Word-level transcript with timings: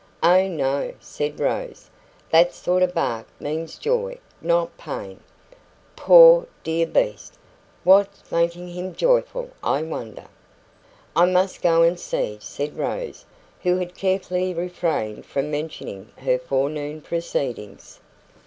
"Oh, 0.23 0.47
no," 0.47 0.95
said 0.99 1.39
Rose; 1.39 1.91
"that 2.31 2.55
sort 2.55 2.81
of 2.81 2.95
bark 2.95 3.27
means 3.39 3.77
joy, 3.77 4.17
not 4.41 4.75
pain." 4.75 5.19
"Poor, 5.95 6.47
dear 6.63 6.87
beast! 6.87 7.35
What's 7.83 8.31
making 8.31 8.69
him 8.69 8.95
joyful, 8.95 9.51
I 9.63 9.83
wonder?" 9.83 10.25
"I 11.15 11.25
must 11.27 11.61
go 11.61 11.83
up 11.83 11.87
and 11.87 11.99
see," 11.99 12.39
said 12.41 12.79
Rose, 12.79 13.25
who 13.61 13.77
had 13.77 13.93
carefully 13.93 14.55
refrained 14.55 15.27
from 15.27 15.51
mentioning 15.51 16.09
her 16.23 16.39
forenoon 16.39 17.01
proceedings. 17.01 17.99